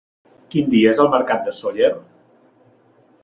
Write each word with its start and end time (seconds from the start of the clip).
Quin 0.53 0.69
dia 0.71 0.93
és 0.95 1.01
el 1.03 1.11
mercat 1.15 1.45
de 1.49 1.55
Sóller? 1.57 1.91